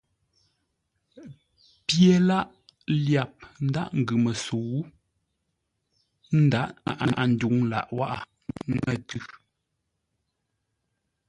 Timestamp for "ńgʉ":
3.99-4.15